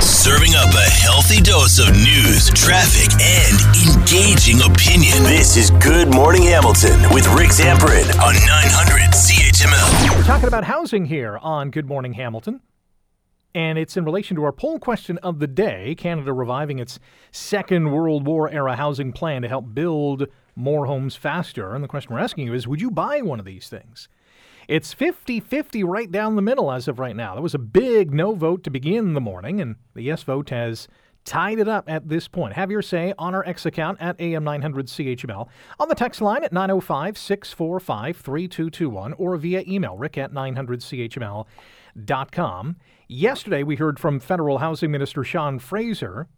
[0.00, 3.58] Serving up a healthy dose of news, traffic, and
[3.98, 5.24] engaging opinion.
[5.24, 10.16] This is Good Morning Hamilton with Rick Zamperin on 900 CHML.
[10.16, 12.60] We're talking about housing here on Good Morning Hamilton.
[13.56, 17.00] And it's in relation to our poll question of the day Canada reviving its
[17.32, 21.74] Second World War era housing plan to help build more homes faster.
[21.74, 24.08] And the question we're asking you is Would you buy one of these things?
[24.68, 27.32] It's 50 50 right down the middle as of right now.
[27.32, 30.86] There was a big no vote to begin the morning, and the yes vote has
[31.24, 32.52] tied it up at this point.
[32.52, 35.48] Have your say on our X account at AM900CHML,
[35.80, 42.76] on the text line at 905 645 3221, or via email rick at 900CHML.com.
[43.08, 46.28] Yesterday, we heard from Federal Housing Minister Sean Fraser,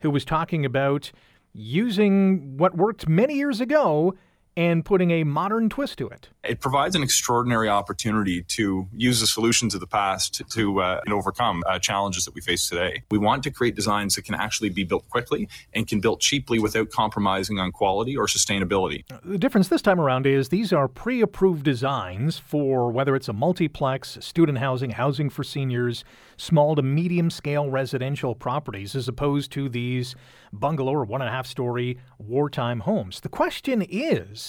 [0.00, 1.12] who was talking about
[1.52, 4.14] using what worked many years ago
[4.58, 6.30] and putting a modern twist to it.
[6.42, 11.62] It provides an extraordinary opportunity to use the solutions of the past to, uh, overcome
[11.66, 13.04] uh, challenges that we face today.
[13.10, 16.20] We want to create designs that can actually be built quickly and can be built
[16.20, 19.04] cheaply without compromising on quality or sustainability.
[19.24, 23.32] The difference this time around is these are pre approved designs for whether it's a
[23.32, 26.04] multiplex, student housing, housing for seniors,
[26.36, 30.16] small to medium scale residential properties, as opposed to these
[30.52, 33.20] bungalow or one and a half story wartime homes.
[33.20, 34.47] The question is,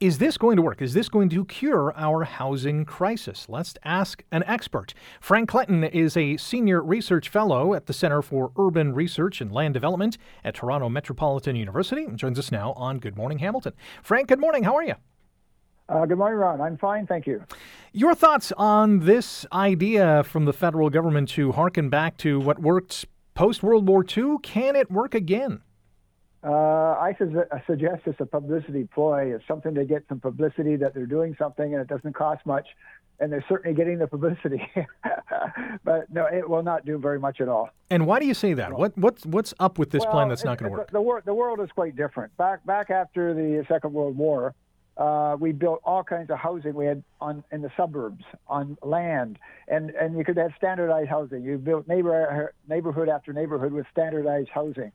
[0.00, 0.80] is this going to work?
[0.80, 3.46] Is this going to cure our housing crisis?
[3.50, 4.94] Let's ask an expert.
[5.20, 9.74] Frank Clayton is a senior research fellow at the Center for Urban Research and Land
[9.74, 13.74] Development at Toronto Metropolitan University and joins us now on Good Morning Hamilton.
[14.02, 14.64] Frank, good morning.
[14.64, 14.94] How are you?
[15.86, 16.60] Uh, good morning, Ron.
[16.62, 17.44] I'm fine, thank you.
[17.92, 23.04] Your thoughts on this idea from the federal government to harken back to what worked
[23.34, 24.36] post World War II?
[24.42, 25.62] Can it work again?
[26.42, 29.34] Uh, I, su- I suggest it's a publicity ploy.
[29.34, 32.68] It's something to get some publicity that they're doing something and it doesn't cost much.
[33.18, 34.66] And they're certainly getting the publicity,
[35.84, 37.68] but no, it will not do very much at all.
[37.90, 38.72] And why do you say that?
[38.72, 40.86] What what's what's up with this well, plan that's not going to work?
[40.86, 42.34] The, the, wor- the world is quite different.
[42.38, 44.54] Back back after the Second World War,
[44.96, 46.72] uh, we built all kinds of housing.
[46.72, 51.42] We had on in the suburbs on land, and and you could have standardized housing.
[51.42, 54.92] You built neighbor neighborhood after neighborhood with standardized housing.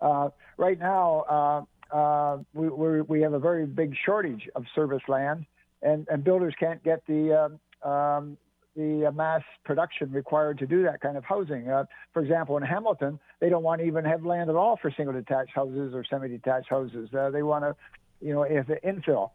[0.00, 5.46] Uh, right now, uh, uh, we we have a very big shortage of service land,
[5.82, 8.36] and, and builders can't get the um, um,
[8.76, 11.68] the mass production required to do that kind of housing.
[11.68, 14.92] Uh, for example, in Hamilton, they don't want to even have land at all for
[14.96, 17.08] single detached houses or semi-detached houses.
[17.12, 17.74] Uh, they want to,
[18.24, 19.30] you know, if infill.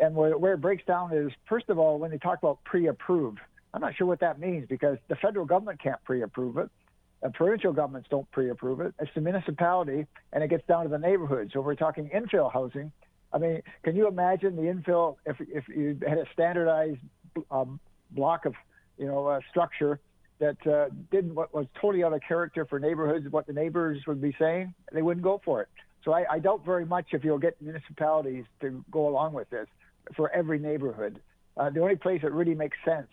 [0.00, 3.38] And where, where it breaks down is, first of all, when they talk about pre-approved,
[3.72, 6.68] I'm not sure what that means because the federal government can't pre-approve it.
[7.34, 8.94] Provincial governments don't pre-approve it.
[8.98, 11.50] It's the municipality, and it gets down to the neighborhood.
[11.52, 12.92] So we're talking infill housing.
[13.32, 17.00] I mean, can you imagine the infill if if you had a standardized
[17.50, 17.78] um,
[18.10, 18.54] block of
[18.96, 20.00] you know uh, structure
[20.38, 24.22] that uh, didn't what was totally out of character for neighborhoods, what the neighbors would
[24.22, 25.68] be saying, they wouldn't go for it.
[26.04, 29.68] So I, I doubt very much if you'll get municipalities to go along with this
[30.16, 31.20] for every neighborhood.
[31.58, 33.08] Uh, the only place that really makes sense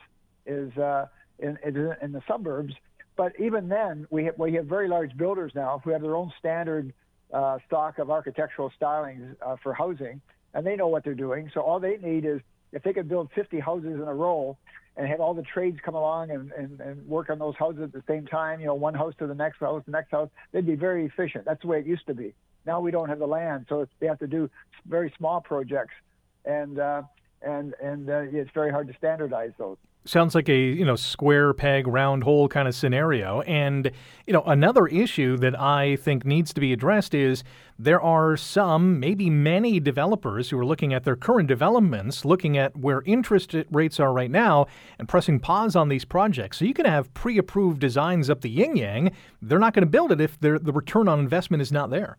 [0.45, 1.07] is uh,
[1.39, 2.73] in, in the suburbs
[3.17, 6.31] but even then, we have, we have very large builders now who have their own
[6.39, 6.93] standard
[7.33, 10.21] uh, stock of architectural stylings uh, for housing,
[10.53, 11.49] and they know what they're doing.
[11.53, 12.39] So all they need is
[12.71, 14.55] if they could build 50 houses in a row
[14.95, 17.91] and have all the trades come along and, and, and work on those houses at
[17.91, 20.65] the same time, you know, one house to the next house, the next house, they'd
[20.65, 21.45] be very efficient.
[21.45, 22.33] That's the way it used to be.
[22.65, 24.49] Now we don't have the land, so they have to do
[24.87, 25.93] very small projects,
[26.45, 27.03] and uh,
[27.41, 29.77] and and uh, it's very hard to standardize those.
[30.05, 33.41] Sounds like a you know square peg round hole kind of scenario.
[33.41, 33.91] And
[34.25, 37.43] you know another issue that i think needs to be addressed is
[37.79, 42.75] there are some maybe many developers who are looking at their current developments looking at
[42.75, 44.65] where interest rates are right now
[44.97, 46.57] and pressing pause on these projects.
[46.57, 49.11] So you can have pre-approved designs up the yin yang
[49.41, 52.17] they're not going to build it if the return on investment is not there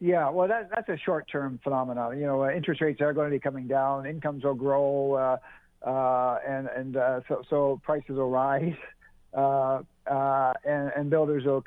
[0.00, 2.18] yeah, well, that, that's a short-term phenomenon.
[2.18, 5.88] You know, uh, interest rates are going to be coming down, incomes will grow, uh,
[5.88, 8.74] uh, and and uh, so so prices will rise,
[9.36, 11.64] uh, uh, and, and builders will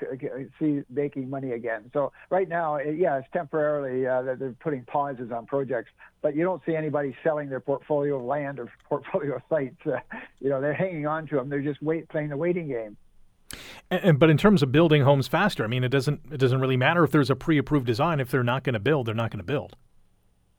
[0.60, 1.90] see making money again.
[1.94, 5.92] So right now, yeah, it's temporarily uh, that they're putting pauses on projects,
[6.22, 9.76] but you don't see anybody selling their portfolio of land or portfolio of sites.
[9.86, 10.00] Uh,
[10.40, 11.50] you know, they're hanging on to them.
[11.50, 12.96] They're just wait playing the waiting game.
[13.90, 16.60] And, and, but in terms of building homes faster, I mean, it doesn't it doesn't
[16.60, 18.20] really matter if there's a pre-approved design.
[18.20, 19.76] If they're not going to build, they're not going to build.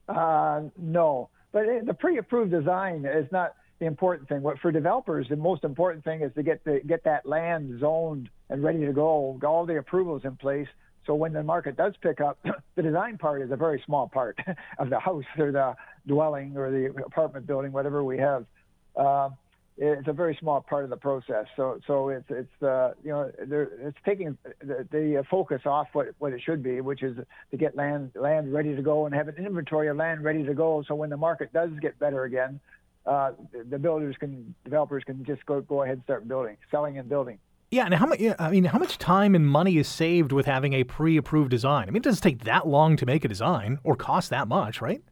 [0.08, 4.42] Uh, no, but the pre-approved design is not the important thing.
[4.42, 8.28] What for developers, the most important thing is to get the get that land zoned
[8.48, 10.68] and ready to go, all the approvals in place.
[11.06, 12.38] So when the market does pick up,
[12.76, 14.38] the design part is a very small part
[14.78, 15.74] of the house or the
[16.06, 18.46] dwelling or the apartment building, whatever we have.
[18.94, 19.30] Uh,
[19.82, 21.46] it's a very small part of the process.
[21.56, 26.32] So so it's it's uh, you know it's taking the, the, focus off what, what
[26.32, 27.16] it should be, which is
[27.50, 30.54] to get land land ready to go and have an inventory of land ready to
[30.54, 30.84] go.
[30.86, 32.60] So when the market does get better again,
[33.06, 33.32] uh,
[33.70, 37.38] the builders can developers can just go go ahead and start building, selling and building.
[37.72, 38.20] Yeah, and how much?
[38.38, 41.88] I mean, how much time and money is saved with having a pre-approved design?
[41.88, 44.80] I mean, it doesn't take that long to make a design or cost that much,
[44.80, 45.02] right?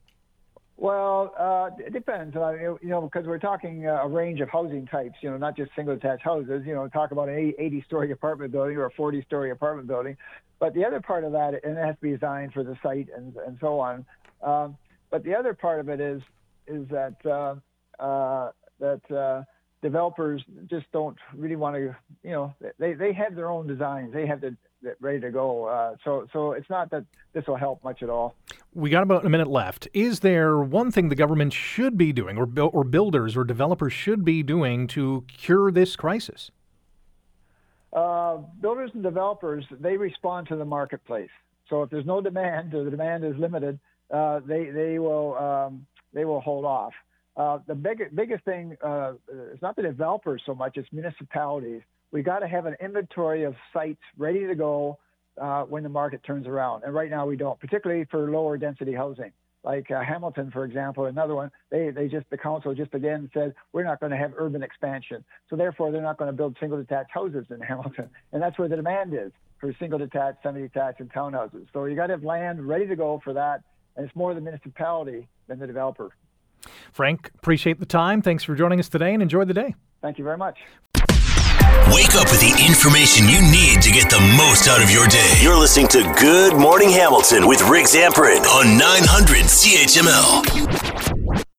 [0.81, 2.35] Well, uh, it depends.
[2.35, 5.17] Uh, you know, because we're talking uh, a range of housing types.
[5.21, 6.63] You know, not just single-detached houses.
[6.65, 10.17] You know, talk about an 80-story apartment building or a 40-story apartment building.
[10.59, 13.09] But the other part of that, and it has to be designed for the site
[13.15, 14.07] and and so on.
[14.43, 14.79] Um,
[15.11, 16.23] but the other part of it is
[16.67, 17.57] is that uh,
[18.03, 19.43] uh, that uh,
[19.83, 21.95] developers just don't really want to.
[22.23, 24.15] You know, they they have their own designs.
[24.15, 24.57] They have the
[24.99, 25.95] ready to go.
[26.05, 27.05] So so it's not that
[27.35, 28.35] this will help much at all.
[28.73, 29.89] We got about a minute left.
[29.93, 34.25] Is there one thing the government should be doing, or or builders or developers should
[34.25, 36.51] be doing to cure this crisis?
[37.93, 41.31] Uh, builders and developers they respond to the marketplace.
[41.69, 43.81] So if there's no demand or the demand is limited,
[44.13, 46.93] uh, they they will um, they will hold off.
[47.37, 49.15] Uh, the big, biggest thing uh,
[49.53, 51.83] is not the developers so much; it's municipalities
[52.13, 54.99] we got to have an inventory of sites ready to go
[55.41, 56.85] uh, when the market turns around.
[56.85, 59.33] And right now we don't, particularly for lower density housing.
[59.63, 63.55] Like uh, Hamilton, for example, another one, they, they just, the council just again said,
[63.73, 65.23] we're not going to have urban expansion.
[65.51, 68.09] So therefore, they're not going to build single detached houses in Hamilton.
[68.33, 71.67] And that's where the demand is for single detached, semi detached, and townhouses.
[71.73, 73.63] So you got to have land ready to go for that.
[73.97, 76.11] And it's more the municipality than the developer.
[76.93, 78.23] Frank, appreciate the time.
[78.23, 79.75] Thanks for joining us today and enjoy the day.
[80.01, 80.59] Thank you very much.
[81.93, 85.39] Wake up with the information you need to get the most out of your day.
[85.43, 91.41] You're listening to Good Morning Hamilton with Rick Zamperin on 900 CHML.